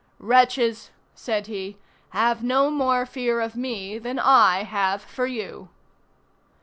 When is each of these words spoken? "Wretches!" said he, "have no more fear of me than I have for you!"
"Wretches!" 0.17 0.89
said 1.13 1.45
he, 1.45 1.77
"have 2.09 2.43
no 2.43 2.71
more 2.71 3.05
fear 3.05 3.39
of 3.39 3.55
me 3.55 3.99
than 3.99 4.17
I 4.17 4.63
have 4.63 4.99
for 5.03 5.27
you!" 5.27 5.69